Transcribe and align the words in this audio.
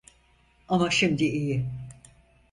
Ama 0.67 0.89
şimdi 0.89 1.25
iyi. 1.25 1.65